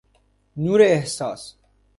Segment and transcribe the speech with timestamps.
[0.57, 1.55] نوراحساس